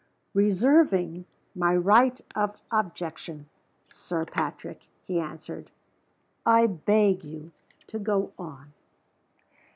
"Reserving 0.33 1.25
my 1.53 1.75
right 1.77 2.19
of 2.33 2.57
objection, 2.71 3.47
Sir 3.93 4.25
Patrick," 4.25 4.87
he 5.05 5.19
answered, 5.19 5.69
"I 6.43 6.65
beg 6.65 7.23
you 7.23 7.51
to 7.85 7.99
go 7.99 8.33
on." 8.39 8.73